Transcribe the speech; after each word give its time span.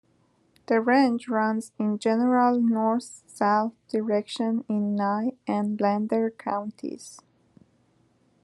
The 0.65 0.81
range 0.81 1.27
runs 1.27 1.73
in 1.77 1.91
a 1.91 1.97
general 1.99 2.59
north-south 2.59 3.73
direction 3.87 4.65
in 4.67 4.95
Nye 4.95 5.33
and 5.47 5.79
Lander 5.79 6.31
counties. 6.31 7.19